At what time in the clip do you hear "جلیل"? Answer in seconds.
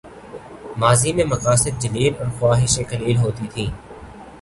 1.81-2.13